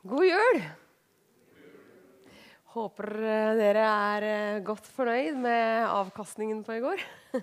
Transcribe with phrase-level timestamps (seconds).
[0.00, 0.62] God jul!
[2.72, 7.02] Håper eh, dere er eh, godt fornøyd med avkastningen på i går.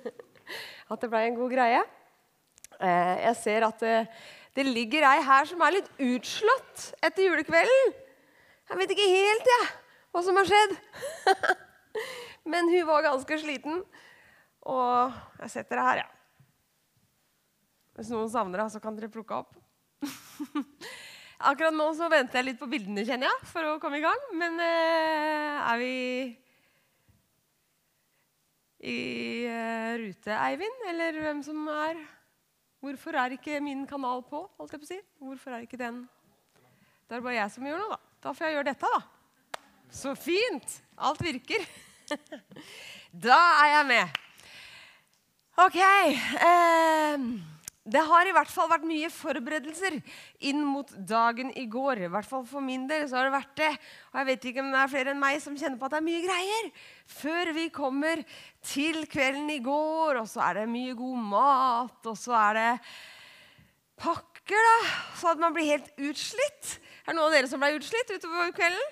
[0.91, 1.83] At det ble en god greie.
[2.81, 3.93] Eh, jeg ser at det,
[4.57, 7.93] det ligger ei her som er litt utslått etter julekvelden.
[8.71, 9.67] Jeg vet ikke helt jeg,
[10.09, 10.73] hva som har skjedd.
[12.55, 13.83] Men hun var ganske sliten.
[14.65, 16.09] Og jeg setter det her, ja.
[17.97, 19.53] Hvis noen savner det, så kan dere plukke opp.
[21.37, 24.21] Akkurat nå så venter jeg litt på bildene, kjenner jeg, for å komme i gang.
[24.39, 25.93] Men uh, er vi
[28.87, 28.97] i
[29.45, 30.87] uh, rute, Eivind?
[30.89, 32.05] Eller hvem som er
[32.77, 34.43] Hvorfor er ikke min kanal på?
[34.57, 34.97] holdt jeg på å si?
[35.17, 36.03] Hvorfor er ikke den
[37.09, 38.13] Det er bare jeg som gjør noe, da.
[38.21, 39.61] Da får jeg gjøre dette, da.
[39.93, 40.77] Så fint!
[40.97, 41.65] Alt virker.
[43.27, 44.17] da er jeg med.
[45.57, 45.77] OK.
[45.81, 47.27] Eh,
[47.87, 49.97] det har i hvert fall vært mye forberedelser
[50.49, 52.03] inn mot dagen i går.
[52.03, 53.69] I hvert fall for min del så har det vært det.
[54.11, 56.01] Og jeg vet ikke om det er flere enn meg som kjenner på at det
[56.01, 56.71] er mye greier.
[57.17, 58.23] Før vi kommer
[58.67, 62.71] til kvelden i går, og så er det mye god mat, og så er det
[64.03, 64.75] pakker, da.
[65.21, 66.75] Så at man blir helt utslitt.
[67.05, 68.91] Er det noen av dere som ble utslitt utover kvelden?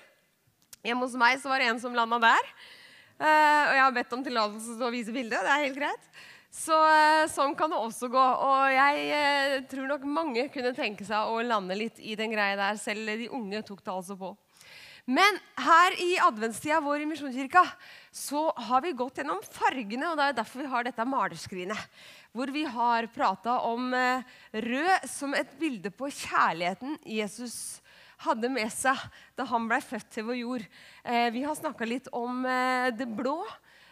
[0.86, 2.48] Hjemme hos meg så var det en som landa der.
[3.16, 5.44] Uh, og jeg har bedt om tillatelse til å vise bildet.
[5.44, 6.10] Det er helt greit.
[6.52, 8.22] Så eh, sånn kan det også gå.
[8.22, 12.56] Og jeg eh, tror nok mange kunne tenke seg å lande litt i den greia
[12.58, 12.80] der.
[12.80, 14.32] Selv de unge tok det altså på.
[15.06, 17.62] Men her i adventstida vår i Misjonskirka
[18.10, 22.00] så har vi gått gjennom fargene, og det er derfor vi har dette malerskrinet.
[22.34, 24.24] Hvor vi har prata om eh,
[24.66, 27.78] rød som et bilde på kjærligheten Jesus
[28.24, 28.98] hadde med seg
[29.36, 30.62] da han ble født til vår jord.
[31.04, 32.46] Vi har snakka litt om
[32.96, 33.42] det blå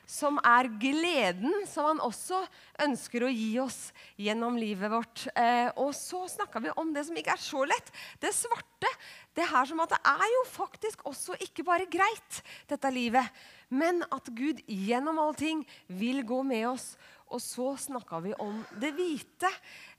[0.07, 2.43] som er gleden som han også
[2.85, 3.79] ønsker å gi oss
[4.21, 5.25] gjennom livet vårt.
[5.33, 7.91] Eh, og så snakka vi om det som ikke er så lett.
[8.21, 8.91] Det svarte.
[9.35, 12.41] Det her som at det er jo faktisk også ikke bare greit,
[12.71, 13.27] dette livet,
[13.73, 16.93] men at Gud gjennom alle ting vil gå med oss.
[17.35, 19.49] Og så snakka vi om det hvite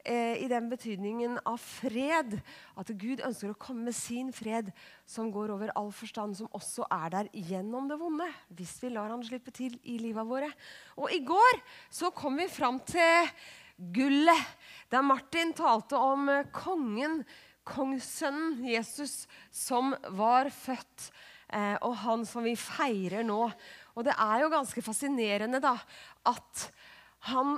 [0.07, 2.37] eh, i den betydningen av fred.
[2.79, 4.71] At Gud ønsker å komme med sin fred
[5.09, 8.29] som går over all forstand, som også er der gjennom det vonde.
[8.55, 10.49] Hvis vi lar han slippe til i livet våre.
[10.95, 11.59] Og i går
[11.91, 13.27] så kom vi fram til
[13.75, 14.55] gullet,
[14.87, 17.25] der Martin talte om kongen,
[17.67, 21.09] kongssønnen Jesus, som var født.
[21.51, 23.41] Eh, og han som vi feirer nå.
[23.95, 25.75] Og det er jo ganske fascinerende da,
[26.31, 26.69] at
[27.31, 27.57] han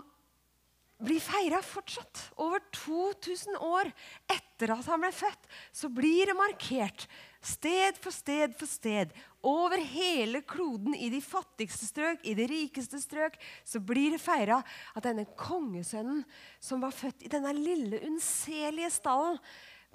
[0.97, 2.31] blir feira fortsatt.
[2.41, 3.89] Over 2000 år
[4.33, 7.05] etter at han ble født, så blir det markert
[7.47, 9.13] sted for sted for sted.
[9.45, 14.59] Over hele kloden, i de fattigste strøk, i de rikeste strøk, så blir det feira
[14.95, 16.23] at denne kongesønnen
[16.59, 19.37] som var født i denne lille, unnselige stallen,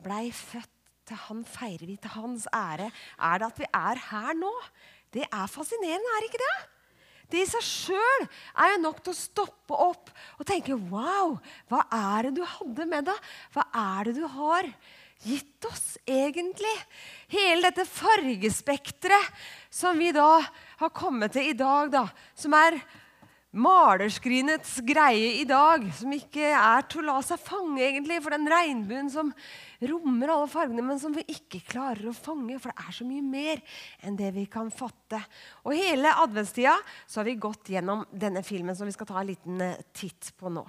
[0.03, 0.71] blei født
[1.09, 2.93] til han feirer vi til hans ære.
[3.19, 4.53] Er det at vi er her nå?
[5.12, 6.54] Det er fascinerende, er ikke det?
[7.32, 8.26] Det i seg sjøl
[8.60, 11.38] er jo nok til å stoppe opp og tenke Wow,
[11.72, 13.31] hva er det du hadde med deg?
[13.54, 14.69] Hva er det du har
[15.25, 16.75] gitt oss, egentlig?
[17.32, 20.42] Hele dette fargespekteret som vi da
[20.82, 22.04] har kommet til i dag, da,
[22.37, 22.76] som er
[23.53, 28.48] malerskrinets greie i dag, som ikke er til å la seg fange, egentlig, for den
[28.48, 29.32] regnbuen som
[29.91, 33.25] rommer alle fargene, men som vi ikke klarer å fange, for det er så mye
[33.25, 33.62] mer
[34.03, 35.20] enn det vi kan fatte.
[35.66, 36.76] Og hele adventstida
[37.06, 40.32] så har vi gått gjennom denne filmen, som vi skal ta en liten eh, titt
[40.38, 40.66] på nå.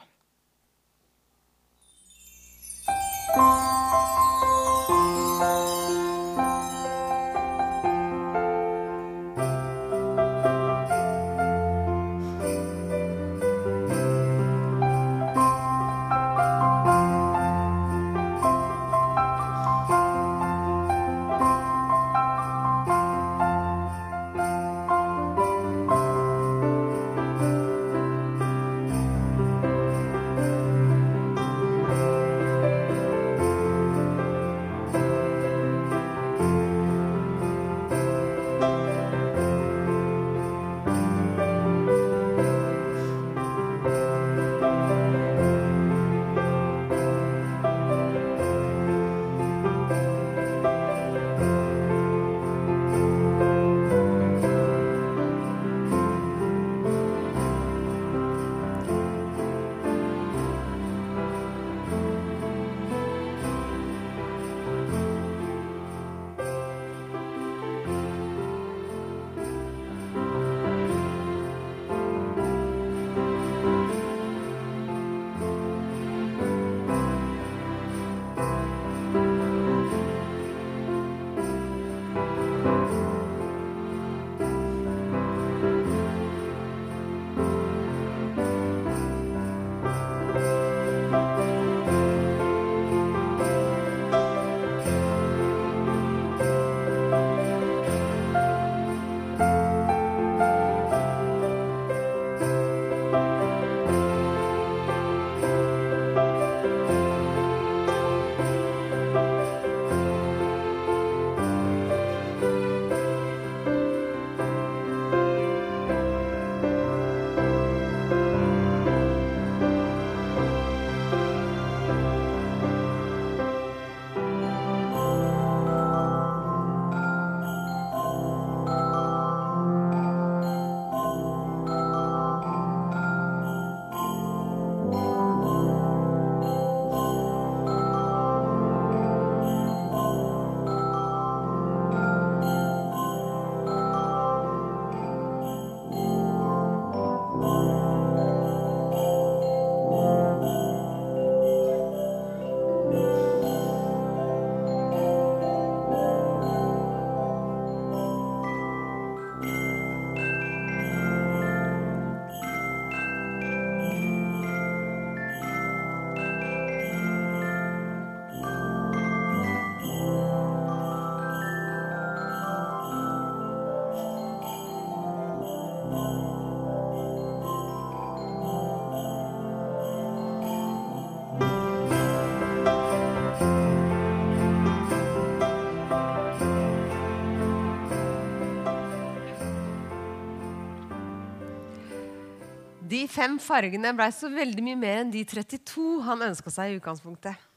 [193.04, 196.80] De fem fargene blei så veldig mye mer enn de 32 han ønska seg i
[196.80, 197.50] utgangspunktet.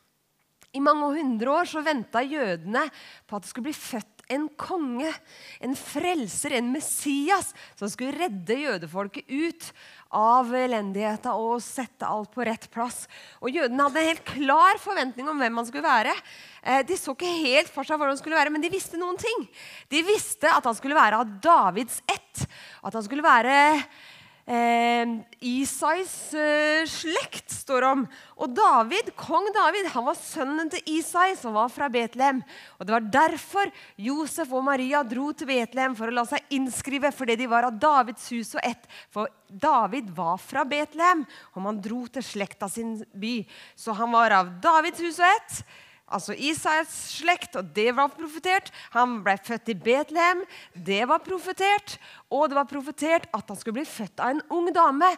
[0.74, 2.82] I mange hundre år så venta jødene
[3.24, 5.12] på at det skulle bli født en konge,
[5.62, 9.68] en frelser, en Messias, som skulle redde jødefolket ut
[10.18, 13.04] av elendigheta og sette alt på rett plass.
[13.38, 16.16] Og Jødene hadde en helt klar forventning om hvem han skulle være.
[16.66, 19.18] Eh, de så ikke helt for seg hvor han skulle være, men de visste noen
[19.22, 19.46] ting.
[19.94, 22.48] De visste at han skulle være av Davids ett.
[22.82, 23.54] At han skulle være
[24.46, 25.12] eh,
[25.42, 28.04] Isais eh, slekt, står om.
[28.40, 32.42] Og David, kong David han var sønnen til Isai, som var fra Betlehem.
[32.78, 37.12] Og Det var derfor Josef og Maria dro til Betlehem for å la seg innskrive,
[37.14, 38.86] fordi de var av Davids hus og ett.
[39.10, 43.40] For David var fra Betlehem, og man dro til slekta sin by.
[43.76, 45.66] Så han var av Davids hus og ett
[46.06, 48.70] altså Isais slekt, og det var profetert.
[48.94, 50.44] Han ble født i Betlehem,
[50.74, 51.96] det var profetert.
[52.32, 55.12] Og det var profetert at han skulle bli født av en ung dame,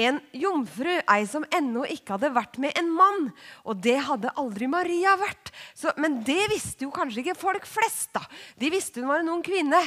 [0.00, 3.26] en jomfru, ei som ennå ikke hadde vært med en mann.
[3.68, 5.52] Og det hadde aldri Maria vært.
[5.76, 8.12] Så, men det visste jo kanskje ikke folk flest.
[8.16, 8.24] da.
[8.60, 9.80] De visste hun var en ung kvinne,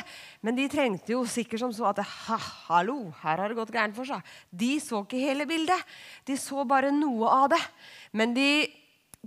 [0.45, 2.37] men de trengte jo sikkert som så at ha,
[2.69, 4.35] hallo, her har det gått gærent for seg.
[4.49, 5.97] De så ikke hele bildet.
[6.29, 7.63] De så bare noe av det.
[8.13, 8.49] Men de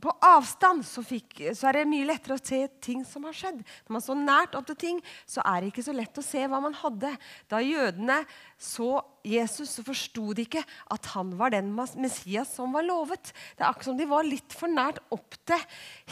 [0.01, 3.59] på avstand så, fikk, så, er det mye lettere å se ting som har skjedd.
[3.87, 6.45] Når man står nært opp til ting, så er det ikke så lett å se
[6.47, 7.11] hva man hadde.
[7.51, 8.21] Da jødene
[8.61, 10.63] så Jesus, så forsto de ikke
[10.95, 13.33] at han var den Messias som var lovet.
[13.57, 15.61] Det er akkurat som de var litt for nært opp til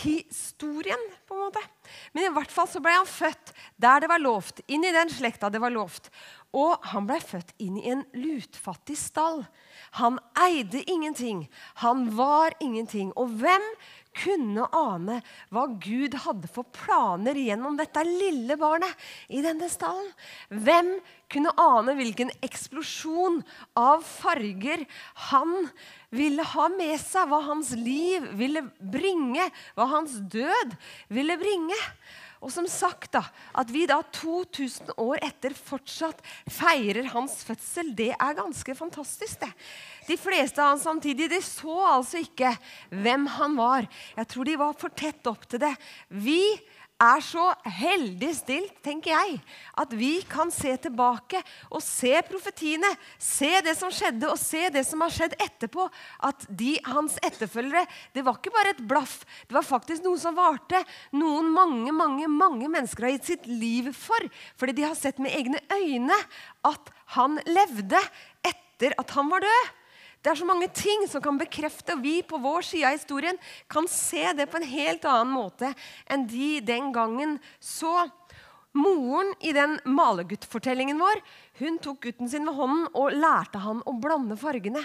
[0.03, 1.07] historien.
[1.29, 1.63] på en måte.
[2.13, 5.11] Men i hvert fall så ble han født der det var lovt, inn i den
[5.13, 6.11] slekta det var lovt.
[6.57, 9.43] Og han ble født inn i en lutfattig stall.
[10.01, 11.45] Han eide ingenting.
[11.85, 13.11] Han var ingenting.
[13.21, 13.65] Og hvem
[14.19, 15.19] kunne ane
[15.55, 20.09] hva Gud hadde for planer gjennom dette lille barnet i denne stallen?
[20.49, 20.95] Hvem
[21.29, 23.43] kunne ane hvilken eksplosjon
[23.79, 24.87] av farger
[25.29, 25.69] han
[26.17, 27.29] ville ha med seg?
[27.29, 29.51] Hva hans liv ville bringe?
[29.77, 30.75] Hva hans død
[31.13, 31.79] ville bringe?
[32.39, 33.25] Og som sagt da,
[33.59, 39.41] At vi da 2000 år etter fortsatt feirer hans fødsel, det er ganske fantastisk.
[39.41, 39.53] det.
[40.09, 42.55] De fleste av hans samtidig de så altså ikke
[42.91, 43.89] hvem han var.
[44.17, 45.75] Jeg tror de var for tett opp til det.
[46.09, 46.41] Vi
[46.99, 47.45] er så
[47.79, 49.37] heldig stilt, tenker jeg,
[49.79, 51.41] at vi kan se tilbake
[51.71, 52.91] og se profetiene.
[53.23, 55.87] Se det som skjedde, og se det som har skjedd etterpå.
[56.27, 59.21] At de, hans etterfølgere Det var ikke bare et blaff.
[59.47, 60.83] Det var faktisk noe som varte.
[61.15, 64.29] Noen mange, mange, mange mennesker har gitt sitt liv for.
[64.59, 66.19] Fordi de har sett med egne øyne
[66.67, 68.01] at han levde
[68.43, 69.75] etter at han var død.
[70.19, 73.39] Det er så mange ting som kan bekrefte, og vi på vår side av historien
[73.71, 75.71] kan se det på en helt annen måte
[76.11, 78.09] enn de den gangen så.
[78.79, 81.23] Moren i den maleguttfortellingen vår
[81.59, 84.83] hun tok gutten sin ved hånden og lærte han å blande fargene.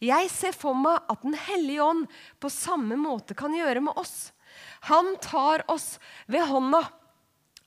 [0.00, 2.06] Jeg ser for meg at Den hellige ånd
[2.40, 4.32] på samme måte kan gjøre med oss.
[4.88, 5.98] Han tar oss
[6.30, 6.84] ved hånda.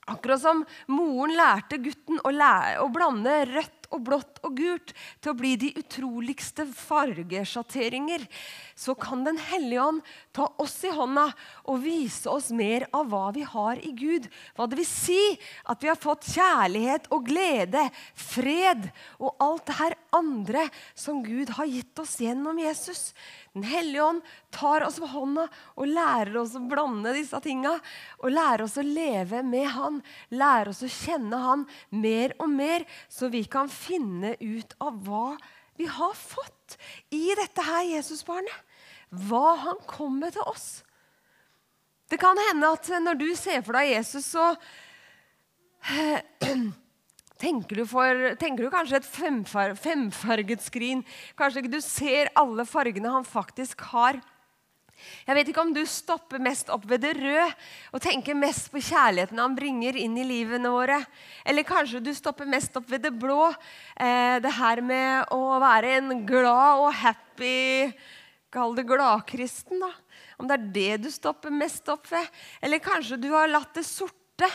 [0.08, 4.92] Akkurat som moren lærte gutten å, lære, å blande rødt og blått og gult
[5.22, 8.26] til å bli de utroligste fargesjatteringer,
[8.78, 11.26] så kan Den hellige ånd ta oss i hånda
[11.68, 14.28] og vise oss mer av hva vi har i Gud.
[14.56, 15.20] Hva det vil si
[15.68, 21.50] at vi har fått kjærlighet og glede, fred og alt det her andre som Gud
[21.58, 23.12] har gitt oss gjennom Jesus.
[23.58, 24.22] Den hellige ånd
[24.54, 27.74] tar oss ved hånda og lærer oss å blande disse tinga.
[28.22, 32.86] Og lærer oss å leve med Han, lærer oss å kjenne Han mer og mer,
[33.10, 35.36] så vi kan finne ut av hva
[35.78, 36.76] vi har fått
[37.14, 38.66] i dette her Jesusbarnet.
[39.08, 40.82] Hva han kom med til oss.
[42.08, 44.52] Det kan hende at når du ser for deg Jesus, så
[47.38, 51.04] Tenker du, for, tenker du, kanskje et femfar, femfarget skrin?
[51.38, 54.18] Kanskje ikke du ser alle fargene han faktisk har?
[55.26, 57.46] Jeg vet ikke om du stopper mest opp ved det røde
[57.92, 61.00] og tenker mest på kjærligheten han bringer inn i livene våre.
[61.44, 63.48] Eller kanskje du stopper mest opp ved det blå.
[63.96, 67.92] Eh, det her med å være en glad og happy
[68.48, 69.90] Kall det gladkristen, da.
[70.40, 72.24] Om det er det du stopper mest opp ved.
[72.64, 74.48] Eller kanskje du har latt det sorte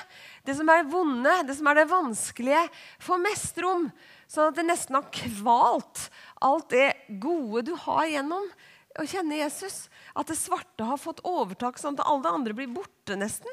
[0.47, 2.61] det som er vonde, det som er det vanskelige,
[3.03, 3.89] få mest rom.
[4.31, 6.07] Sånn at det nesten har kvalt
[6.43, 6.89] alt det
[7.21, 8.47] gode du har gjennom
[8.99, 9.87] å kjenne Jesus.
[10.13, 13.49] At det svarte har fått overtak, sånn at alle andre blir borte nesten.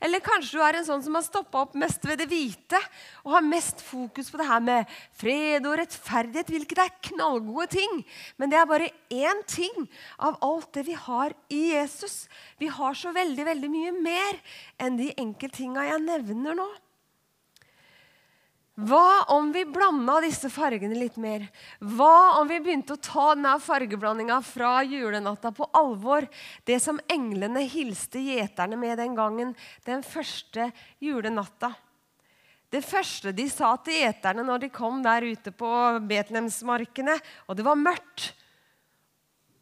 [0.00, 2.78] Eller kanskje du er en sånn som har stoppa opp mest ved det hvite
[3.24, 8.02] og har mest fokus på det her med fred og rettferdighet, hvilket er knallgode ting.
[8.36, 9.86] Men det er bare én ting
[10.20, 12.26] av alt det vi har i Jesus.
[12.60, 14.42] Vi har så veldig, veldig mye mer
[14.82, 16.68] enn de enkelttinga jeg nevner nå.
[18.76, 21.46] Hva om vi blanda disse fargene litt mer?
[21.80, 26.26] Hva om vi begynte å ta denne fargeblandinga fra julenatta på alvor?
[26.68, 29.54] Det som englene hilste gjeterne med den gangen,
[29.88, 30.68] den første
[31.00, 31.72] julenatta.
[32.68, 35.70] Det første de sa til gjeterne når de kom der ute på
[36.04, 37.16] Betlehemsmarkene,
[37.48, 38.34] og det var mørkt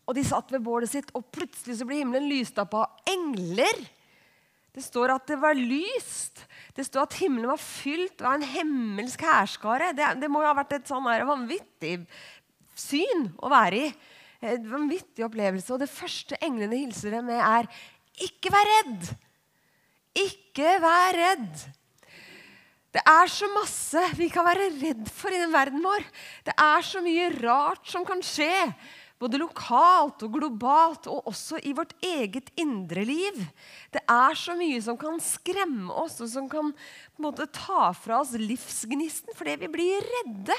[0.04, 3.78] Og de satt ved bålet sitt, og plutselig så ble himmelen lyst opp av engler.
[4.74, 6.42] Det står at det var lyst.
[6.74, 9.92] Det står at himmelen var fylt av en himmelsk hærskare.
[9.94, 12.00] Det, det, må jo ha vært et sånn vanvittig
[12.74, 13.92] syn å være i.
[14.44, 15.70] En vanvittig opplevelse.
[15.76, 17.70] Og det første englene hilser dem med, er
[18.26, 19.14] ikke vær redd.
[20.24, 21.64] Ikke vær redd.
[22.94, 26.04] Det er så masse vi kan være redd for i den verden vår.
[26.46, 28.52] Det er så mye rart som kan skje.
[29.22, 33.38] Både lokalt og globalt, og også i vårt eget indre liv.
[33.94, 36.72] Det er så mye som kan skremme oss, og som kan
[37.22, 40.58] måte, ta fra oss livsgnisten fordi vi blir redde.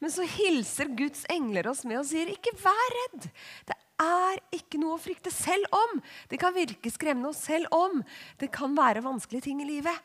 [0.00, 3.28] Men så hilser Guds engler oss med og sier, 'Ikke vær redd'.
[3.68, 6.00] Det er ikke noe å frykte selv om.
[6.30, 8.02] Det kan virke skremmende, og selv om
[8.40, 9.96] det kan være vanskelige ting i livet.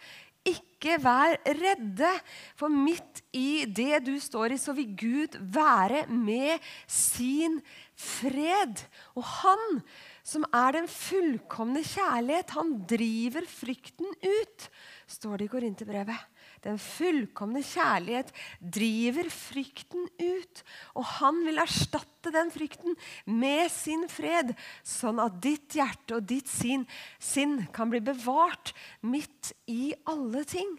[0.46, 2.12] Ikke vær redde,
[2.54, 7.58] for midt i det du står i, så vil Gud være med sin
[7.96, 8.84] fred.
[9.16, 9.82] Og han
[10.26, 14.70] som er den fullkomne kjærlighet, han driver frykten ut,
[15.08, 16.32] står det i Korinterbrevet.
[16.66, 20.64] Den fullkomne kjærlighet driver frykten ut.
[20.98, 22.98] Og han vil erstatte den frykten
[23.30, 26.88] med sin fred, sånn at ditt hjerte og ditt sin,
[27.22, 28.74] sinn kan bli bevart
[29.06, 30.74] midt i alle ting.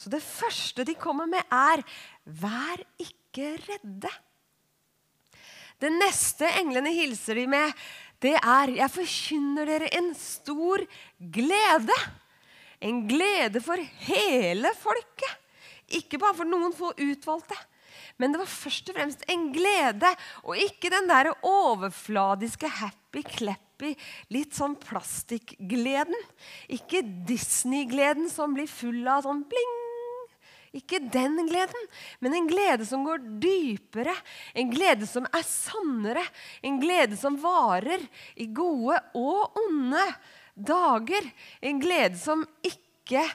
[0.00, 1.84] Så det første de kommer med, er
[2.24, 4.31] 'vær ikke redde'.
[5.82, 7.72] Det neste englene hilser de med,
[8.22, 10.78] det er 'jeg forkynner dere en stor
[11.18, 12.02] glede'.
[12.80, 15.38] En glede for hele folket.
[15.90, 17.58] Ikke bare for noen få utvalgte.
[18.18, 20.10] Men det var først og fremst en glede,
[20.44, 23.96] og ikke den der overfladiske happy-clappy,
[24.30, 26.18] litt sånn plastikkgleden.
[26.68, 29.81] Ikke Disney-gleden som blir full av sånn bling.
[30.72, 31.88] Ikke den gleden,
[32.24, 34.14] men en glede som går dypere.
[34.56, 36.24] En glede som er sannere.
[36.64, 38.00] En glede som varer
[38.40, 40.06] i gode og onde
[40.56, 41.28] dager.
[41.60, 43.26] En glede som ikke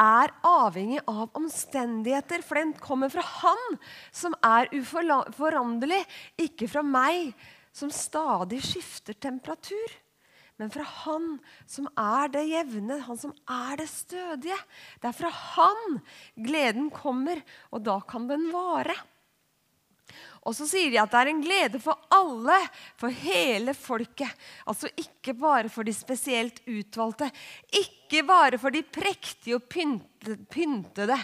[0.00, 3.76] er avhengig av omstendigheter, for den kommer fra Han
[4.08, 6.00] som er uforanderlig,
[6.40, 7.34] ikke fra meg
[7.76, 10.00] som stadig skifter temperatur.
[10.60, 14.58] Men fra Han som er det jevne, Han som er det stødige.
[15.00, 16.02] Det er fra Han
[16.36, 17.40] gleden kommer,
[17.72, 18.98] og da kan den vare.
[20.48, 22.56] Og så sier de at det er en glede for alle,
[23.00, 24.30] for hele folket.
[24.68, 27.28] Altså ikke bare for de spesielt utvalgte.
[27.76, 31.18] Ikke bare for de prektige og pyntede.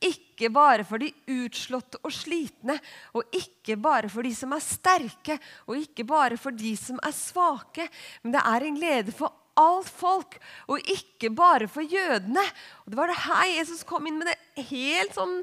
[0.00, 2.78] Ikke bare for de utslåtte og slitne,
[3.12, 5.36] og ikke bare for de som er sterke,
[5.68, 7.84] og ikke bare for de som er svake.
[8.22, 10.36] Men det er en glede for alt folk,
[10.70, 12.44] og ikke bare for jødene.
[12.84, 15.40] Og Det var det her Jesus kom inn med det helt sånn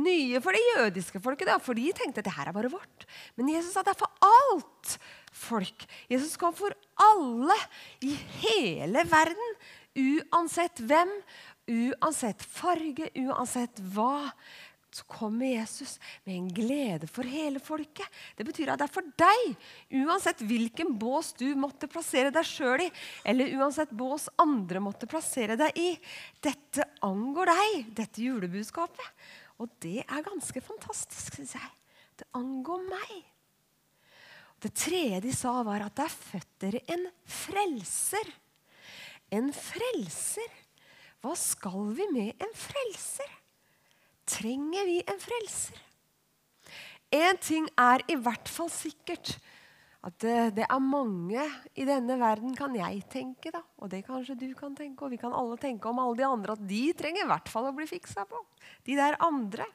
[0.00, 1.48] nye for det jødiske folket.
[1.50, 3.06] Da, for de tenkte at det her er bare vårt.
[3.36, 4.96] Men Jesus sa det er for alt
[5.32, 5.86] folk.
[6.10, 7.56] Jesus kom for alle
[8.02, 9.54] i hele verden.
[9.98, 11.10] Uansett hvem,
[11.70, 14.30] uansett farge, uansett hva
[14.90, 18.06] så kommer Jesus med en glede for hele folket.
[18.34, 19.52] Det betyr at det er for deg,
[20.02, 22.88] uansett hvilken bås du måtte plassere deg sjøl i,
[23.22, 25.92] eller uansett bås andre måtte plassere deg i.
[26.42, 29.12] Dette angår deg, dette julebudskapet.
[29.62, 31.70] Og det er ganske fantastisk, syns jeg.
[32.18, 33.12] Det angår meg.
[34.60, 38.34] Det tredje de sa, var at det er født dere en frelser.
[39.32, 40.58] En frelser.
[41.20, 43.30] Hva skal vi med en frelser?
[44.30, 45.80] Trenger vi en frelser?
[47.10, 49.34] Én ting er i hvert fall sikkert
[50.00, 51.42] at det, det, er mange
[51.76, 53.60] i denne verden, kan jeg tenke, da.
[53.82, 56.54] Og det kanskje du kan tenke, og vi kan alle tenke om alle de andre,
[56.56, 58.40] at de trenger i hvert fall å bli fiksa på.
[58.88, 59.66] De der andre.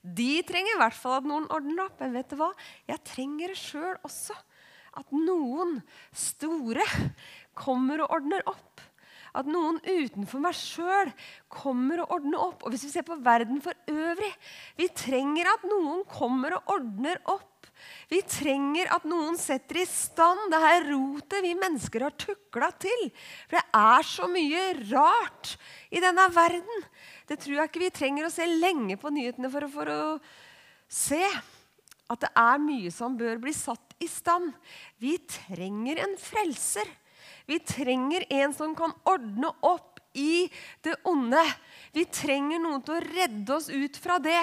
[0.00, 2.00] De trenger i hvert fall at noen ordner opp.
[2.00, 2.48] Men vet du hva?
[2.88, 4.38] Jeg trenger det sjøl også.
[4.96, 5.76] At noen
[6.16, 6.86] store
[7.58, 8.83] kommer og ordner opp.
[9.34, 11.10] At noen utenfor meg sjøl
[11.50, 12.62] kommer og ordner opp.
[12.62, 14.30] Og hvis vi ser på verden for øvrig
[14.78, 17.50] Vi trenger at noen kommer og ordner opp
[18.12, 23.08] vi trenger at noen setter i stand det her rotet vi mennesker har tukla til.
[23.48, 25.54] For det er så mye rart
[25.90, 26.86] i denne verden.
[27.28, 30.02] Det tror jeg ikke vi trenger å se lenge på nyhetene for for å
[30.90, 34.52] se at det er mye som bør bli satt i stand.
[35.00, 36.86] Vi trenger en frelser.
[37.46, 40.48] Vi trenger en som kan ordne opp i
[40.80, 41.42] det onde.
[41.92, 44.40] Vi trenger noen til å redde oss ut fra det.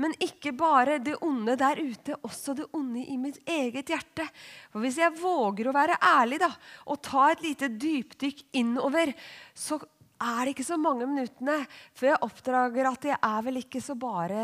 [0.00, 4.24] Men ikke bare det onde der ute, også det onde i mitt eget hjerte.
[4.72, 6.48] For Hvis jeg våger å være ærlig da,
[6.88, 9.12] og ta et lite dypdykk innover,
[9.52, 9.76] så
[10.20, 11.58] er det ikke så mange minuttene
[11.96, 14.42] før jeg oppdager at jeg er vel ikke så bare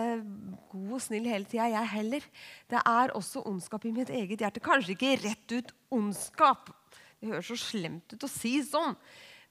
[0.72, 2.28] god og snill hele tida, jeg heller.
[2.68, 4.64] Det er også ondskap i mitt eget hjerte.
[4.64, 6.72] Kanskje ikke rett ut ondskap.
[7.20, 8.96] Det høres så slemt ut å si sånn.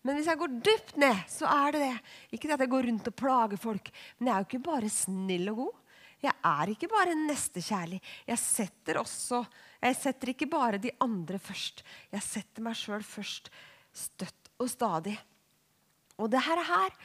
[0.05, 1.95] Men hvis jeg går dypt ned, så er det det.
[2.37, 4.91] Ikke det at jeg går rundt og plager folk, men jeg er jo ikke bare
[4.93, 5.81] snill og god.
[6.25, 7.99] Jeg er ikke bare nestekjærlig.
[8.25, 9.43] Jeg setter også
[9.85, 11.83] Jeg setter ikke bare de andre først.
[12.13, 13.51] Jeg setter meg sjøl først,
[13.93, 15.13] støtt og stadig.
[16.17, 16.95] Og det her, her,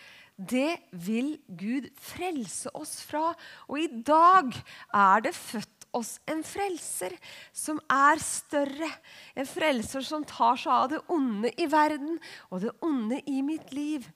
[0.41, 3.35] det vil Gud frelse oss fra.
[3.69, 4.55] Og i dag
[4.97, 7.17] er det født oss en frelser
[7.53, 8.89] som er større.
[9.35, 12.19] En frelser som tar seg av det onde i verden
[12.51, 14.09] og det onde i mitt liv.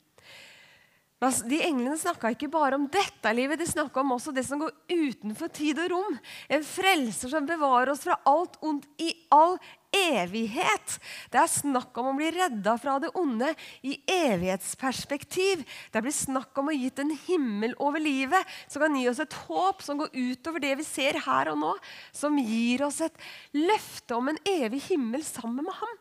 [1.25, 4.73] De Englene snakka ikke bare om dette livet, de snakka om også det som går
[4.91, 6.17] utenfor tid og rom.
[6.51, 9.55] En frelser som bevarer oss fra alt ondt i all
[9.95, 10.97] evighet.
[11.31, 13.51] Det er snakk om å bli redda fra det onde
[13.85, 15.63] i evighetsperspektiv.
[15.91, 19.39] Det blir snakk om å gitt en himmel over livet som kan gi oss et
[19.45, 21.73] håp som går utover det vi ser her og nå.
[22.15, 25.99] Som gir oss et løfte om en evig himmel sammen med ham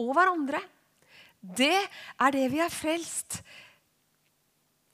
[0.00, 0.60] og hverandre.
[1.40, 3.40] Det er det vi er frelst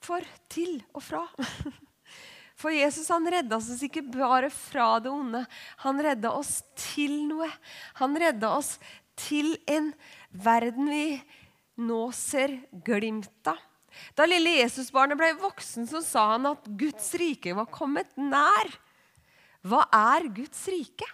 [0.03, 1.25] for, til og fra.
[2.57, 5.43] For Jesus han redda oss ikke bare fra det onde.
[5.83, 7.49] Han redda oss til noe.
[8.01, 8.77] Han redda oss
[9.17, 9.91] til en
[10.33, 11.05] verden vi
[11.77, 13.61] nå ser glimt av.
[14.17, 18.69] Da lille Jesusbarnet ble voksen, så sa han at Guds rike var kommet nær.
[19.65, 21.07] Hva er Guds rike?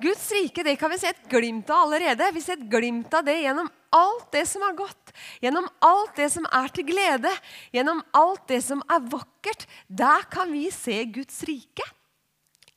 [0.00, 2.30] Guds rike det kan vi se et glimt av allerede.
[2.34, 6.28] Vi ser et glimt av det gjennom alt det som er godt, gjennom alt det
[6.32, 7.32] som er til glede,
[7.74, 11.86] gjennom alt det som er vakkert, der kan vi se Guds rike.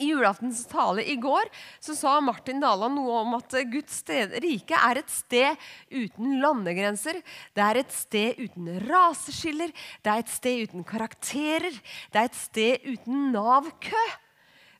[0.01, 1.47] I julaftens tale i går
[1.83, 7.21] så sa Martin Daland noe om at Guds sted, rike er et sted uten landegrenser.
[7.53, 9.71] Det er et sted uten raseskiller,
[10.03, 11.77] det er et sted uten karakterer,
[12.11, 14.03] det er et sted uten Nav-kø.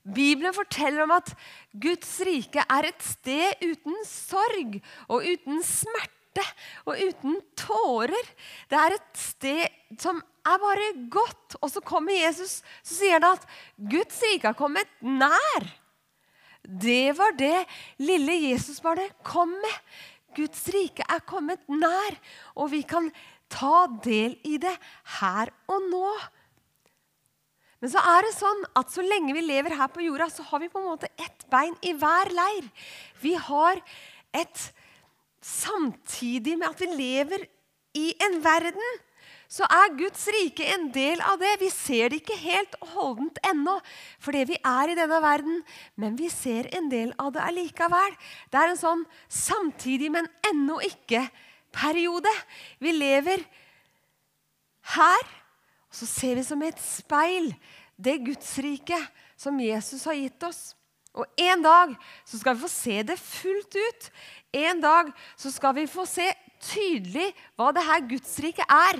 [0.04, 1.32] Bibelen forteller om at
[1.72, 6.44] Guds rike er et sted uten sorg og uten smerte smerte
[6.86, 8.28] og uten tårer.
[8.70, 11.58] Det er et sted som er bare godt.
[11.62, 13.46] Og så kommer Jesus så sier han at
[13.78, 15.70] Guds rike har kommet nær.
[16.64, 17.66] Det var det
[18.00, 19.80] lille Jesusbarnet kom med.
[20.36, 22.16] Guds rike er kommet nær,
[22.58, 23.12] og vi kan
[23.52, 24.74] ta del i det
[25.20, 26.14] her og nå.
[27.84, 30.64] Men så er det sånn at så lenge vi lever her på jorda, så har
[30.64, 32.72] vi på en måte ett bein i hver leir.
[33.22, 33.78] Vi har
[34.34, 34.64] et
[35.44, 37.48] samtidig med at vi lever
[38.00, 39.02] i en verden,
[39.54, 41.52] så er Guds rike en del av det.
[41.62, 43.76] Vi ser det ikke helt holdent ennå,
[44.24, 45.60] fordi vi er i denne verden,
[46.00, 48.16] men vi ser en del av det allikevel.
[48.50, 52.34] Det er en sånn samtidig, men ennå ikke-periode.
[52.82, 53.46] Vi lever
[54.96, 55.30] her,
[55.92, 57.52] og så ser vi som et speil
[57.94, 58.98] det Guds rike
[59.38, 60.74] som Jesus har gitt oss.
[61.14, 61.94] Og en dag
[62.26, 64.10] så skal vi få se det fullt ut.
[64.54, 66.26] En dag så skal vi få se
[66.64, 69.00] tydelig hva det her Gudsriket er.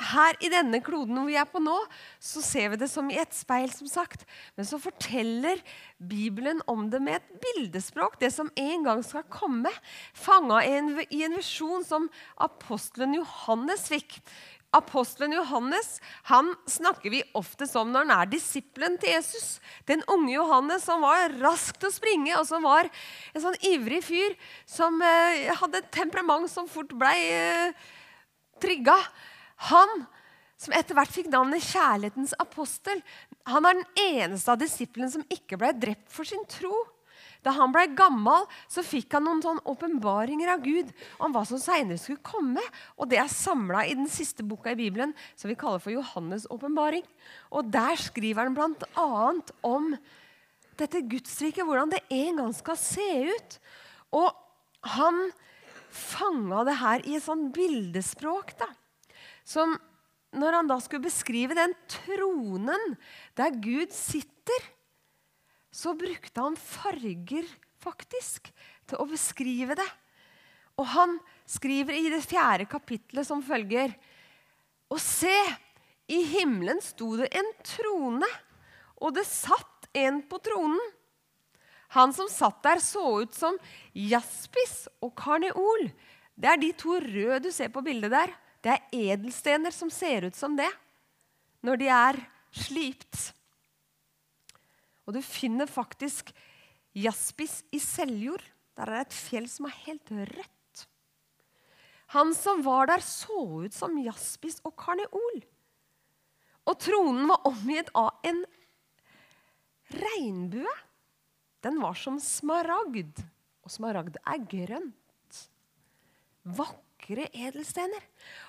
[0.00, 1.74] Her i denne kloden hvor vi er på nå,
[2.22, 3.68] så ser vi det som i et speil.
[3.74, 4.24] som sagt.
[4.56, 5.60] Men så forteller
[5.98, 9.72] Bibelen om det med et bildespråk, det som en gang skal komme.
[10.14, 14.22] Fanga i en visjon som apostelen Johannes fikk.
[14.70, 15.96] Apostelen Johannes
[16.28, 19.48] han snakker vi oftest om når han er disippelen til Jesus.
[19.88, 22.86] Den unge Johannes som var rask til å springe, og som var
[23.34, 24.36] en sånn ivrig fyr
[24.68, 27.90] som eh, hadde et temperament som fort blei eh,
[28.62, 28.94] trigga.
[29.72, 30.04] Han
[30.60, 33.00] som etter hvert fikk navnet kjærlighetens apostel,
[33.48, 36.74] han er den eneste av disiplene som ikke ble drept for sin tro.
[37.46, 40.90] Da han ble gammel, så fikk han noen sånn åpenbaringer av Gud
[41.22, 42.62] om hva som seinere skulle komme.
[43.00, 46.48] Og Det er samla i den siste boka i Bibelen, som vi kaller for Johannes'
[46.52, 47.04] åpenbaring.
[47.50, 49.32] Og Der skriver han bl.a.
[49.64, 49.94] om
[50.80, 53.58] dette gudsriket, hvordan det en gang skal se ut.
[54.16, 54.30] Og
[54.96, 55.30] han
[55.90, 58.56] fanga det her i et sånn bildespråk.
[58.58, 58.68] da,
[59.44, 59.74] som
[60.36, 62.94] når han da skulle beskrive den tronen
[63.38, 64.68] der Gud sitter
[65.70, 67.46] så brukte han farger
[67.80, 68.50] faktisk
[68.90, 69.88] til å beskrive det.
[70.80, 71.16] Og han
[71.48, 73.92] skriver i det fjerde kapitlet som følger
[74.90, 75.36] Og se,
[76.10, 78.26] i himmelen sto det en trone,
[78.98, 80.80] og det satt en på tronen.
[81.94, 83.54] Han som satt der, så ut som
[83.94, 85.88] jaspis og karneol.
[86.34, 88.34] Det er de to røde du ser på bildet der.
[88.62, 90.68] det er edelstener som ser ut som det
[91.64, 92.18] når de er
[92.52, 93.32] slipt.
[95.06, 96.32] Og du finner faktisk
[96.96, 98.44] jaspis i Seljord.
[98.76, 100.86] Der er det et fjell som er helt rødt.
[102.14, 105.42] Han som var der, så ut som jaspis og karneol.
[106.66, 108.42] Og tronen var omgitt av en
[109.94, 110.72] regnbue.
[111.62, 113.22] Den var som smaragd,
[113.62, 114.96] og smaragd er grønt.
[117.00, 118.02] Vakre edelstener.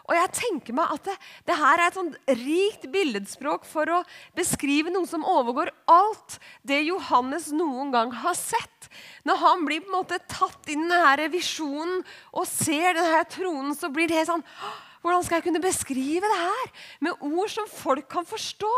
[0.09, 1.15] Og jeg tenker meg at det,
[1.47, 4.01] det her er et sånt rikt billedspråk for å
[4.35, 6.37] beskrive noe som overgår alt
[6.67, 8.89] det Johannes noen gang har sett.
[9.23, 12.01] Når han blir på en måte tatt inn i denne visjonen
[12.33, 14.47] og ser denne tronen, så blir det helt sånn
[15.01, 16.67] hvordan skal jeg kunne beskrive det her
[17.07, 18.69] med ord som folk kan forstå?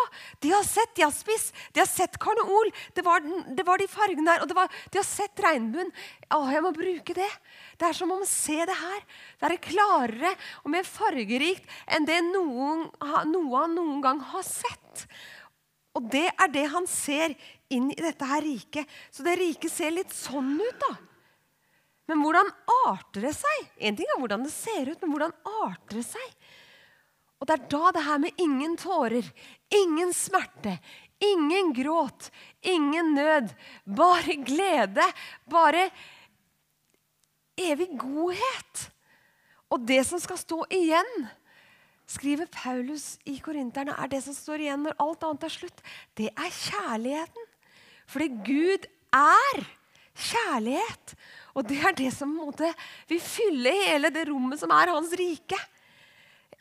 [0.43, 4.45] De har sett jaspis, de har sett karneol, det var, det var de fargene der.
[4.45, 5.91] Og var, de har sett regnbuen.
[6.31, 7.29] Å, jeg må bruke det.
[7.75, 9.03] Det er som om å se det her.
[9.41, 10.33] Det er klarere
[10.63, 12.87] og mer fargerikt enn det noen,
[13.33, 15.07] noe han noen gang har sett.
[15.93, 17.35] Og det er det han ser
[17.73, 18.87] inn i dette her riket.
[19.11, 20.95] Så det riket ser litt sånn ut, da.
[22.09, 22.49] Men hvordan
[22.89, 23.67] arter det seg?
[23.77, 26.35] En ting er hvordan det ser ut, men hvordan arter det seg?
[27.39, 29.27] Og det er da det her med ingen tårer,
[29.75, 30.77] ingen smerte,
[31.23, 32.29] ingen gråt,
[32.61, 33.51] ingen nød,
[33.83, 35.07] bare glede,
[35.51, 35.89] bare
[37.59, 38.87] evig godhet.
[39.71, 41.27] Og det som skal stå igjen,
[42.07, 45.83] skriver Paulus i Korinterne, er det som står igjen når alt annet er slutt.
[46.19, 47.47] Det er kjærligheten.
[48.07, 49.63] Fordi Gud er
[50.13, 51.15] kjærlighet.
[51.53, 52.69] Og det er det som måte,
[53.09, 55.59] vil fylle hele det rommet som er hans rike.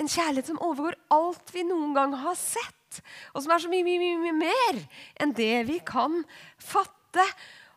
[0.01, 3.01] En kjærlighet som overgår alt vi noen gang har sett.
[3.33, 4.83] Og som er så mye, mye, mye mer
[5.21, 6.21] enn det vi kan
[6.61, 7.25] fatte.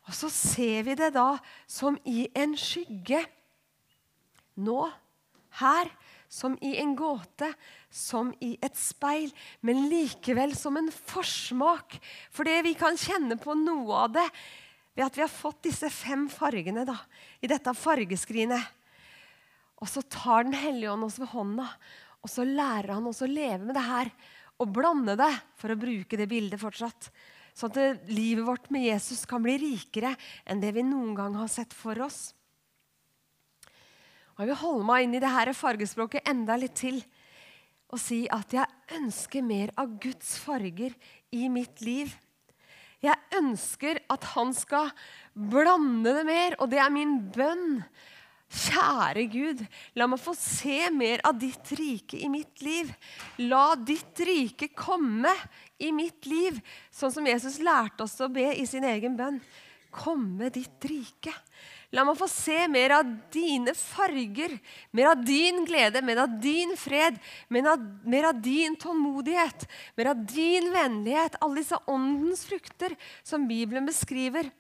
[0.06, 1.36] Og så ser vi det da
[1.68, 3.24] som i en skygge.
[4.60, 4.80] Nå,
[5.60, 5.90] her,
[6.32, 7.48] som i en gåte,
[7.92, 9.32] som i et speil,
[9.64, 11.98] men likevel som en forsmak.
[12.34, 14.28] For det vi kan kjenne på noe av det
[14.96, 16.96] ved at vi har fått disse fem fargene da,
[17.44, 18.64] i dette fargeskrinet.
[19.84, 21.68] Og så tar Den hellige ånd oss ved hånda,
[22.24, 24.12] og så lærer han oss å leve med det her.
[24.64, 27.10] Og blande det, for å bruke det bildet fortsatt.
[27.56, 30.16] Sånn at livet vårt med Jesus kan bli rikere
[30.48, 32.34] enn det vi noen gang har sett for oss.
[34.36, 37.00] Og Jeg vil holde meg inn i det her fargespråket enda litt til
[37.94, 40.96] og si at jeg ønsker mer av Guds farger
[41.32, 42.12] i mitt liv.
[43.04, 44.92] Jeg ønsker at han skal
[45.34, 47.82] blande det mer, og det er min bønn.
[48.56, 49.62] Kjære Gud,
[49.98, 52.92] la meg få se mer av ditt rike i mitt liv.
[53.42, 55.34] La ditt rike komme
[55.82, 56.60] i mitt liv,
[56.94, 59.42] sånn som Jesus lærte oss å be i sin egen bønn.
[59.92, 61.34] Komme ditt rike.
[61.96, 64.58] La meg få se mer av dine farger,
[64.92, 69.64] mer av din glede, mer av din fred, mer av, mer av din tålmodighet,
[69.96, 71.38] mer av din vennlighet.
[71.40, 74.52] Alle disse åndens frukter som Bibelen beskriver.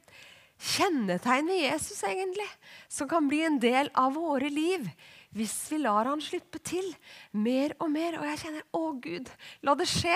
[0.55, 2.47] Kjennetegn ved Jesus, egentlig,
[2.87, 4.87] som kan bli en del av våre liv
[5.35, 6.85] hvis vi lar han slippe til
[7.35, 8.15] mer og mer.
[8.21, 9.27] Og jeg kjenner å Gud,
[9.67, 10.15] la det skje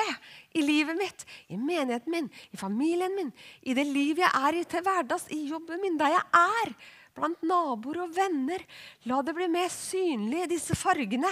[0.55, 3.33] i livet mitt, i menigheten min, i familien min,
[3.67, 6.73] i det liv jeg er i til hverdags, i jobben min, der jeg er
[7.17, 8.63] blant naboer og venner.
[9.09, 11.31] La det bli mer synlig, disse fargene,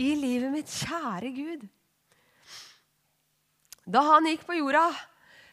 [0.00, 1.66] i livet mitt, kjære Gud.
[3.84, 4.88] Da han gikk på jorda,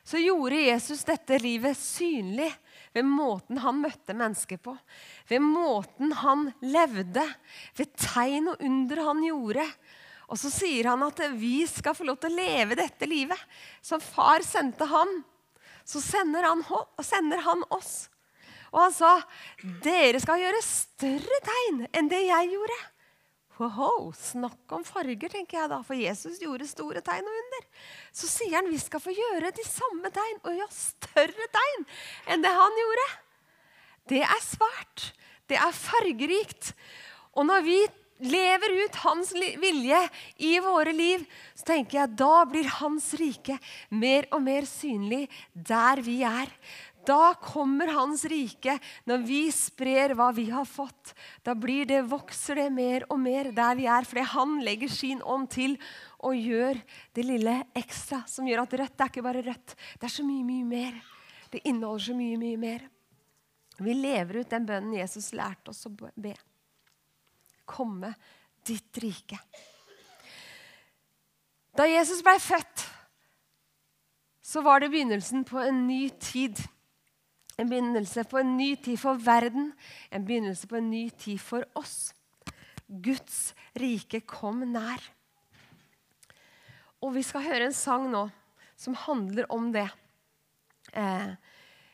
[0.03, 2.49] så gjorde Jesus dette livet synlig
[2.91, 4.73] ved måten han møtte mennesker på.
[5.29, 7.23] Ved måten han levde,
[7.77, 9.67] ved tegn og under han gjorde.
[10.31, 13.39] Og så sier han at vi skal få lov til å leve dette livet
[13.83, 15.21] som far sendte han.
[15.87, 16.63] Så sender han,
[17.03, 18.07] sender han oss.
[18.71, 19.11] Og han sa,
[19.83, 22.81] 'Dere skal gjøre større tegn enn det jeg gjorde.'
[23.61, 27.67] Wow, snakk om farger, tenker jeg da, for Jesus gjorde store tegn og under.
[28.09, 31.85] Så sier han vi skal få gjøre de samme tegn, og ja, større tegn
[32.25, 33.07] enn det han gjorde.
[34.09, 35.11] Det er svært.
[35.45, 36.71] Det er fargerikt.
[37.37, 37.77] Og når vi
[38.21, 39.99] lever ut hans vilje
[40.45, 41.23] i våre liv,
[41.57, 43.57] så tenker jeg da blir hans rike
[43.93, 46.49] mer og mer synlig der vi er.
[47.07, 48.75] Da kommer Hans rike
[49.09, 51.13] når vi sprer hva vi har fått.
[51.41, 55.23] Da blir det, vokser det mer og mer der vi er, fordi han legger sin
[55.25, 55.77] ånd til
[56.21, 56.77] og gjør
[57.17, 59.75] det lille ekstra som gjør at rødt er ikke bare rødt.
[59.97, 61.01] Det er så mye, mye mer.
[61.51, 62.87] Det inneholder så mye, mye mer.
[63.81, 66.35] Vi lever ut den bønnen Jesus lærte oss å be.
[67.65, 68.13] Komme
[68.67, 69.39] ditt rike.
[71.73, 72.83] Da Jesus ble født,
[74.43, 76.59] så var det begynnelsen på en ny tid.
[77.59, 79.71] En begynnelse på en ny tid for verden,
[80.11, 82.13] en begynnelse på en ny tid for oss.
[82.87, 85.01] Guds rike kom nær.
[87.01, 88.27] Og vi skal høre en sang nå
[88.79, 89.87] som handler om det.
[90.93, 91.31] Eh,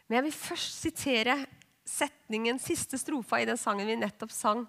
[0.07, 1.37] men jeg vil først sitere
[1.87, 4.65] setningen, siste strofa i den sangen vi nettopp sang,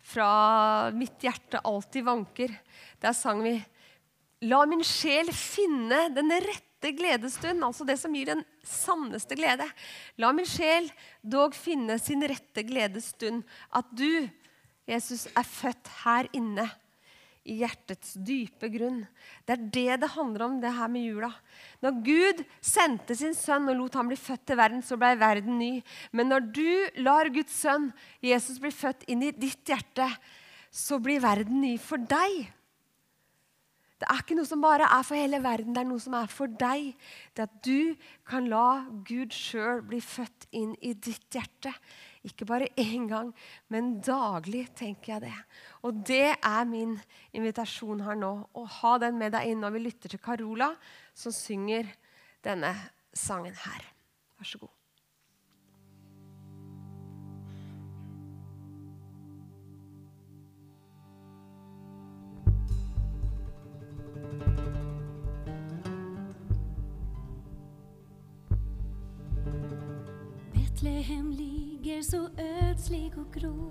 [0.00, 2.56] fra 'Mitt hjerte alltid vanker'.
[3.00, 3.60] Der sang vi
[4.42, 9.68] 'La min sjel finne den rette gledesstund', altså det som gir den sanneste glede.
[10.16, 10.88] La min sjel
[11.20, 13.44] dog finne sin rette gledesstund.
[13.72, 14.28] At du,
[14.88, 16.70] Jesus, er født her inne
[17.44, 19.00] i hjertets dype grunn.
[19.48, 21.30] Det er det det handler om, det her med jula.
[21.80, 25.58] Når Gud sendte sin sønn og lot ham bli født til verden, så ble verden
[25.58, 25.72] ny.
[26.12, 27.90] Men når du lar Guds sønn,
[28.22, 30.08] Jesus, bli født inn i ditt hjerte,
[30.70, 32.50] så blir verden ny for deg.
[34.00, 36.30] Det er ikke noe som bare er for hele verden, det er noe som er
[36.32, 36.94] for deg.
[37.36, 37.92] Det at du
[38.28, 41.74] kan la Gud sjøl bli født inn i ditt hjerte.
[42.24, 43.30] Ikke bare én gang,
[43.72, 45.36] men daglig, tenker jeg det.
[45.84, 46.96] Og det er min
[47.36, 48.32] invitasjon her nå.
[48.56, 50.72] Å ha den med deg inn når vi lytter til Carola,
[51.16, 51.88] som synger
[52.44, 52.72] denne
[53.16, 53.88] sangen her.
[54.40, 54.79] Vær så god.
[70.80, 73.70] Betlehem ligger så ödslig och grå.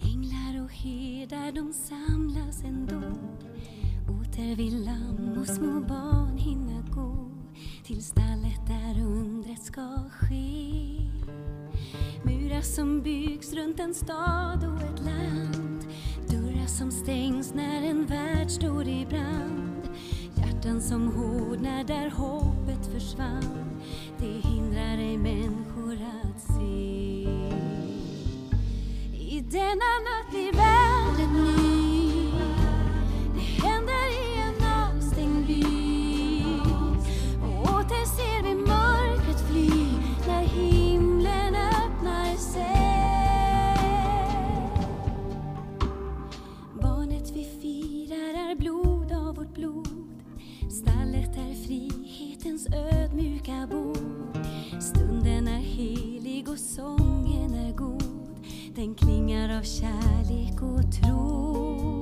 [0.00, 3.00] Änglar och herdar de samlas ändå
[4.08, 7.30] Åter vill lamm och små barn hinna gå.
[7.84, 10.96] Till stallet där undret ska ske
[12.24, 15.86] Murar som byggs runt en stad och ett land.
[16.30, 19.88] Dörrar som stängs när en värld står i brand.
[20.36, 23.80] Hjärtan som hårdnar där hoppet försvann
[24.18, 25.69] Det hindrar ej människor
[29.50, 32.30] denna natt blir världen ny.
[33.34, 35.64] Det händer i en avstängd by.
[37.42, 39.70] Och åter ser vi mörkret fly
[40.26, 43.76] När himlen öppnar sig
[46.82, 50.22] Barnet vi firar är blod av vårt blod.
[50.70, 54.38] Stallet är frihetens ödmjuka bord.
[54.80, 56.58] Stunden är helig är god
[58.76, 61.99] Den klinger av kjærlighet og tro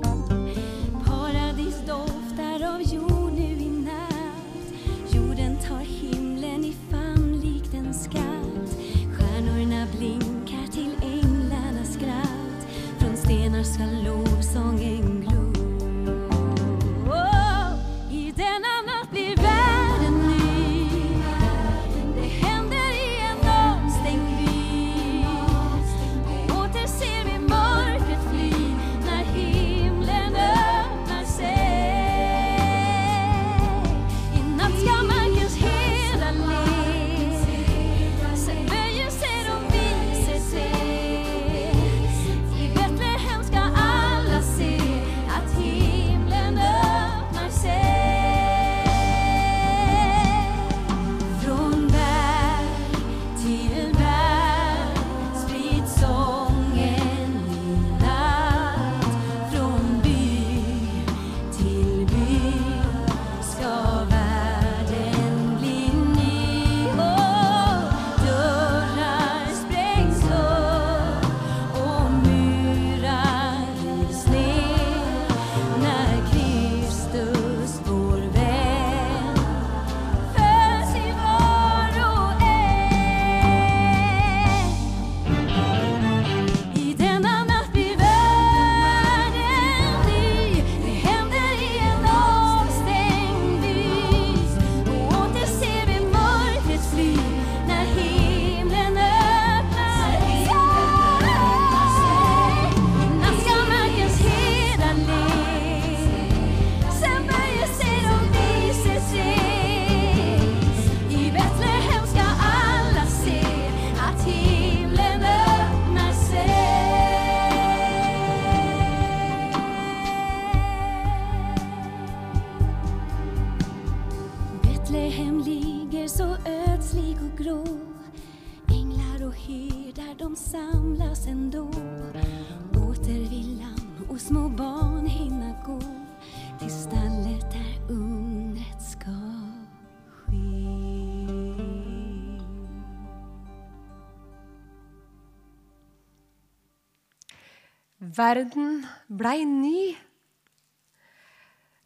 [148.18, 149.94] Verden blei ny.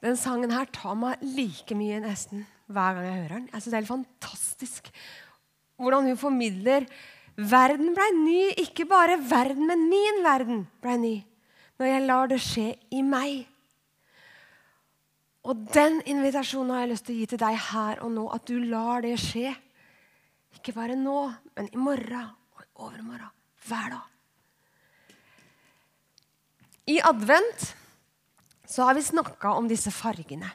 [0.03, 3.49] Den sangen her tar meg like mye nesten hver gang jeg hører den.
[3.53, 4.93] Jeg synes Det er helt fantastisk
[5.83, 6.87] hvordan hun formidler
[7.37, 8.41] verden blei ny.
[8.65, 11.17] Ikke bare verden, men min verden blei ny.
[11.79, 13.49] Når jeg lar det skje i meg.
[15.43, 18.29] Og den invitasjonen har jeg lyst til å gi til deg her og nå.
[18.31, 19.51] At du lar det skje.
[20.55, 21.19] Ikke bare nå,
[21.57, 23.35] men i morgen og i overmorgen.
[23.67, 24.12] Hver dag.
[26.87, 27.75] I advent
[28.67, 30.51] så har vi snakka om disse fargene.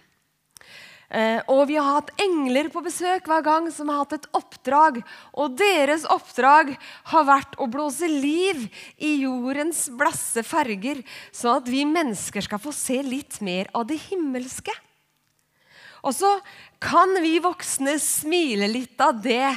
[1.08, 5.00] Eh, og vi har hatt engler på besøk hver gang som har hatt et oppdrag.
[5.40, 6.74] Og deres oppdrag
[7.14, 8.66] har vært å blåse liv
[8.98, 11.00] i jordens blasse farger,
[11.32, 14.76] sånn at vi mennesker skal få se litt mer av det himmelske.
[16.04, 16.30] Og så
[16.84, 19.56] kan vi voksne smile litt av det.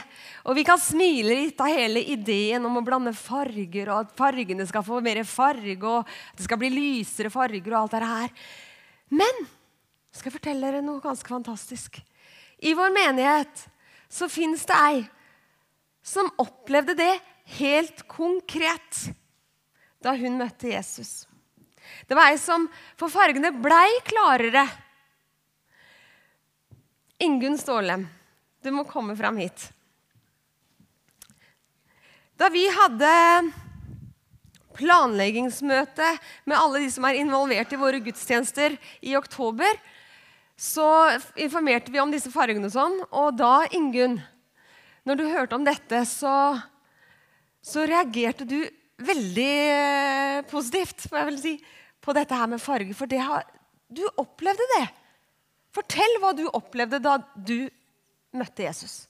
[0.48, 4.64] Og vi kan smile litt av hele ideen om å blande farger, og at fargene
[4.68, 8.37] skal få mer farge, og at det skal bli lysere farger og alt det her.
[9.12, 9.42] Men
[10.11, 12.00] skal jeg fortelle dere noe ganske fantastisk.
[12.61, 13.66] I vår menighet
[14.11, 15.03] så fins det ei
[16.03, 17.12] som opplevde det
[17.61, 19.05] helt konkret
[20.00, 21.26] da hun møtte Jesus.
[22.09, 24.64] Det var ei som For fargene blei klarere.
[27.20, 27.98] Ingunn Ståle,
[28.64, 29.68] du må komme fram hit.
[32.40, 33.12] Da vi hadde
[34.79, 36.07] planleggingsmøte
[36.48, 39.76] med alle de som er involvert i våre gudstjenester i oktober,
[40.57, 40.87] så
[41.40, 42.96] informerte vi om disse fargene og sånn.
[43.12, 44.16] Og da, Ingunn,
[45.05, 46.37] når du hørte om dette, så,
[47.61, 48.62] så reagerte du
[49.05, 51.55] veldig eh, positivt får jeg vel si,
[52.00, 52.96] på dette her med farger.
[52.96, 53.44] For har,
[53.88, 54.87] du opplevde det.
[55.76, 57.68] Fortell hva du opplevde da du
[58.37, 59.03] møtte Jesus.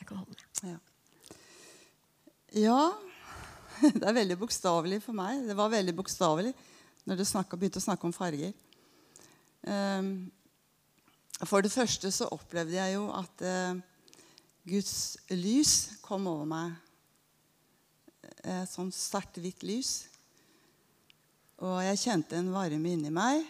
[0.00, 0.45] Jeg kan holde med.
[2.56, 2.96] Ja.
[4.00, 5.42] Det er veldig bokstavelig for meg.
[5.44, 6.54] Det var veldig bokstavelig
[7.06, 8.54] når du snakket, begynte å snakke om farger.
[9.66, 10.30] Um,
[11.44, 13.76] for det første så opplevde jeg jo at eh,
[14.66, 14.94] Guds
[15.36, 16.72] lys kom over meg.
[18.40, 19.92] Et sånn sterkt hvitt lys.
[21.60, 23.44] Og jeg kjente en varme inni meg,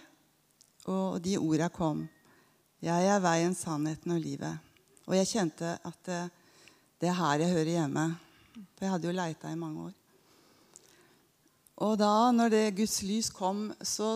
[0.91, 2.03] og de orda kom.
[2.83, 4.69] Jeg er veien, sannheten og livet.
[5.07, 6.31] Og jeg kjente at eh,
[6.99, 8.09] det er her jeg hører hjemme.
[8.77, 9.95] For jeg hadde jo leita i mange år.
[11.87, 14.15] Og da, når det Guds lys kom, så,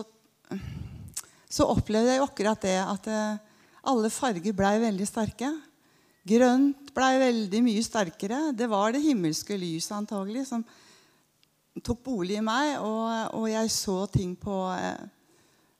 [1.45, 3.51] så opplevde jeg jo akkurat det at eh,
[3.91, 5.51] alle farger blei veldig sterke.
[6.27, 8.41] Grønt blei veldig mye sterkere.
[8.57, 10.65] Det var det himmelske lyset antagelig som
[11.85, 15.09] tok bolig i meg, og, og jeg så ting på eh,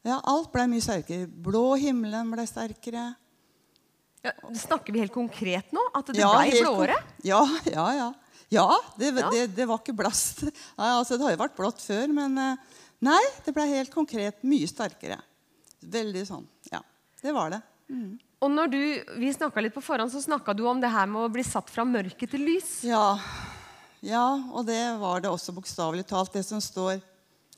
[0.07, 1.27] Ja, alt blei mye sterkere.
[1.29, 3.11] Blå himmelen blei sterkere.
[4.21, 5.81] Ja, snakker vi helt konkret nå?
[5.97, 6.97] At det Ja, blei blåere?
[7.25, 8.11] Ja, ja, ja.
[8.51, 8.67] Ja,
[8.99, 9.29] det, Ja.
[9.31, 10.43] Det, det var ikke blast.
[10.79, 14.43] Nei, altså, det har jo vært blått før, men eh, nei, det ble helt konkret
[14.43, 15.21] mye sterkere.
[15.81, 16.43] Veldig sånn.
[16.71, 16.81] Ja,
[17.23, 17.61] det var det.
[18.41, 18.81] Og når du,
[19.21, 21.85] vi litt på forhånd, så snakka du om det her med å bli satt fra
[21.85, 22.81] mørke til lys.
[22.87, 23.19] Ja,
[24.01, 26.99] ja og det var det også bokstavelig talt, det som står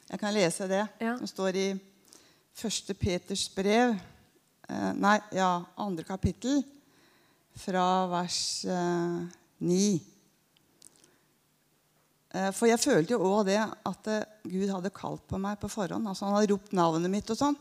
[0.10, 0.86] Jeg kan lese det.
[1.02, 1.18] Ja.
[1.18, 2.94] Som står i 1.
[3.00, 3.96] Peters brev.
[4.70, 6.62] Eh, nei, ja, andre kapittel,
[7.64, 9.22] fra vers eh,
[9.64, 10.13] 9.
[12.34, 15.70] Eh, For jeg følte jo òg det at eh, Gud hadde kalt på meg på
[15.70, 16.08] forhånd.
[16.10, 17.58] altså Han hadde ropt navnet mitt og sånn.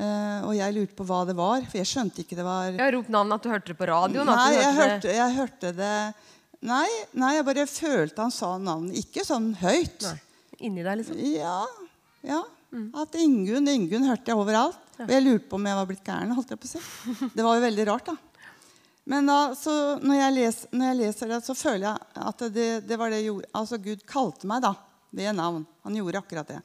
[0.00, 2.80] Eh, Og jeg lurte på hva det var, for jeg skjønte ikke det var Jeg
[2.80, 4.28] har ropt navnet at du hørte det på radioen.
[4.28, 5.94] at Nei, jeg hørte hørte, jeg hørte det
[6.62, 8.96] nei, nei, jeg bare følte han sa navnet.
[9.00, 10.02] Ikke sånn høyt.
[10.04, 10.16] Nei,
[10.68, 11.20] inni deg, liksom.
[11.36, 11.60] Ja,
[12.22, 12.40] ja.
[13.00, 14.76] At Ingunn Ingunn hørte jeg overalt.
[15.00, 16.34] Og jeg lurte på om jeg var blitt gæren.
[16.36, 17.30] holdt jeg på å si.
[17.34, 18.16] Det var jo veldig rart, da.
[19.10, 22.98] Men da, når, jeg les, når jeg leser det, så føler jeg at det, det
[23.00, 24.70] var det gjorde, altså Gud kalte meg da,
[25.10, 25.64] ved navn.
[25.82, 26.60] Han gjorde akkurat det.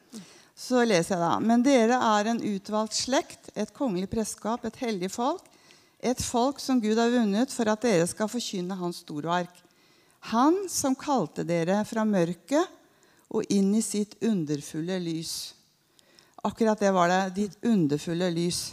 [0.54, 1.32] Så leser jeg da.
[1.42, 5.42] Men dere er en utvalgt slekt, et kongelig prestskap, et hellig folk.
[6.06, 9.64] Et folk som Gud har vunnet for at dere skal forkynne Hans storverk.
[10.30, 12.70] Han som kalte dere fra mørket
[13.34, 15.34] og inn i sitt underfulle lys.
[16.46, 17.22] Akkurat det var det.
[17.42, 18.68] Ditt underfulle lys.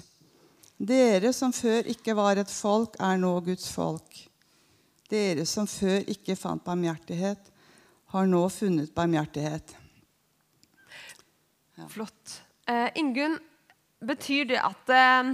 [0.83, 4.17] Dere som før ikke var et folk, er nå Guds folk.
[5.13, 7.51] Dere som før ikke fant barmhjertighet,
[8.13, 9.77] har nå funnet barmhjertighet.
[11.93, 12.41] Flott.
[12.69, 13.39] Eh, Ingunn,
[14.03, 15.31] betyr det at eh,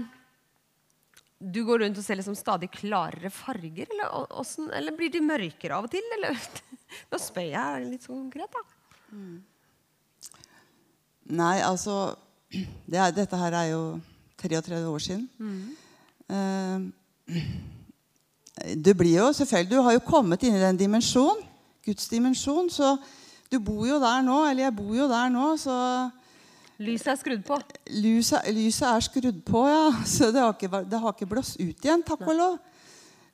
[1.38, 3.88] du går rundt og ser liksom stadig klarere farger?
[3.88, 6.04] Eller, og- og, eller blir de mørkere av og til?
[6.18, 6.36] Eller?
[7.12, 8.62] Nå spør jeg litt sånn konkret, da.
[11.28, 11.98] Nei, altså
[12.90, 13.82] det er, Dette her er jo
[14.38, 15.28] 33 år siden.
[16.28, 16.78] Eh,
[18.74, 21.44] du blir jo selvfølgelig Du har jo kommet inn i den dimensjonen,
[21.86, 22.70] Guds dimensjon.
[22.70, 22.96] Så
[23.50, 25.76] Du bor jo der nå, eller jeg bor jo der nå, så
[26.78, 27.56] Lyset er skrudd på.
[27.90, 29.86] lyset, lyset er skrudd på, ja.
[30.06, 32.58] Så det har ikke, det har ikke blåst ut igjen, takk og lov.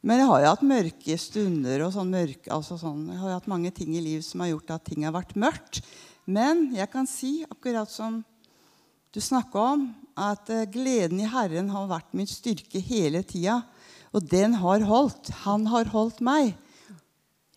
[0.04, 1.82] Men jeg har jo hatt mørke stunder.
[1.84, 4.48] og sånn mørke, altså sånn, Jeg har jo hatt mange ting i livet som har
[4.52, 5.82] gjort at ting har vært mørkt.
[6.26, 8.24] Men jeg kan si, akkurat som
[9.12, 13.62] du snakka om, at eh, gleden i Herren har vært min styrke hele tida.
[14.14, 15.32] Og den har holdt.
[15.44, 16.54] Han har holdt meg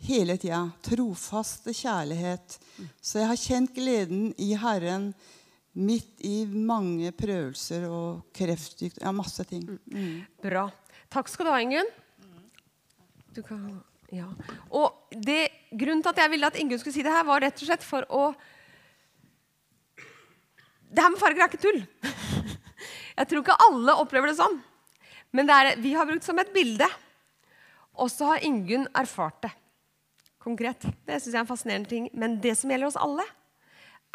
[0.08, 0.64] hele tida.
[0.86, 2.58] Trofaste kjærlighet.
[3.01, 5.12] Så jeg har kjent gleden i Herren
[5.78, 9.03] midt i mange prøvelser og kreftsykdom.
[9.05, 9.68] Ja, masse ting.
[9.93, 10.26] Mm.
[10.41, 10.66] Bra.
[11.14, 11.91] Takk skal du ha, Ingunn.
[14.10, 14.26] Ja.
[14.74, 17.62] Og det, Grunnen til at jeg ville at Ingunn skulle si det her, var rett
[17.62, 18.32] og slett for å
[20.88, 21.82] Det her med farger er ikke tull.
[23.18, 24.60] Jeg tror ikke alle opplever det sånn.
[25.36, 26.88] Men det er, vi har brukt som et bilde.
[27.98, 29.54] Og så har Ingunn erfart det
[30.48, 30.86] konkret.
[31.04, 32.10] Det syns jeg er en fascinerende ting.
[32.16, 33.26] Men det som gjelder oss alle,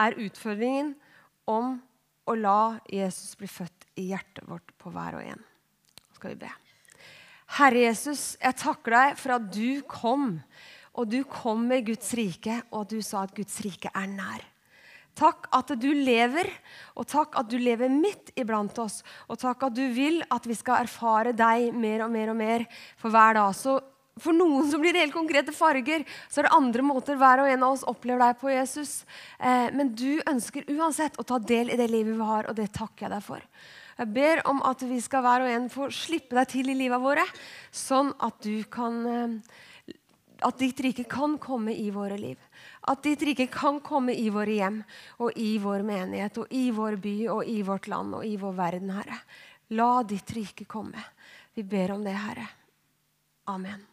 [0.01, 0.95] er utfordringen
[1.51, 1.77] om
[2.25, 5.43] å la Jesus bli født i hjertet vårt på hver og en.
[5.43, 6.53] Nå skal vi be.
[7.59, 10.39] Herre Jesus, jeg takker deg for at du kom.
[10.97, 14.45] Og du kom med Guds rike, og du sa at Guds rike er nær.
[15.19, 16.49] Takk at du lever,
[16.97, 19.03] og takk at du lever midt iblant oss.
[19.29, 22.65] Og takk at du vil at vi skal erfare deg mer og mer og mer
[23.01, 23.53] for hver dag.
[23.57, 23.77] Så
[24.21, 27.49] for noen så blir det helt konkrete farger, så er det andre måter hver og
[27.49, 28.95] en av oss opplever deg på, Jesus.
[29.41, 32.71] Eh, men du ønsker uansett å ta del i det livet vi har, og det
[32.77, 33.45] takker jeg deg for.
[33.99, 37.01] Jeg ber om at vi skal hver og en få slippe deg til i livet
[37.01, 37.25] våre,
[37.73, 39.37] sånn at kan eh,
[40.43, 42.39] at ditt rike kan komme i våre liv.
[42.91, 44.81] At ditt rike kan komme i våre hjem
[45.23, 48.59] og i vår menighet og i vår by og i vårt land og i vår
[48.59, 49.21] verden, Herre.
[49.79, 51.05] La ditt rike komme.
[51.55, 52.49] Vi ber om det, Herre.
[53.53, 53.92] Amen.